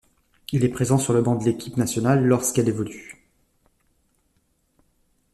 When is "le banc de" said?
1.13-1.43